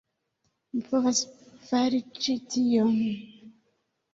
[0.77, 1.19] Mi povas
[1.67, 2.99] fari ĉi tion!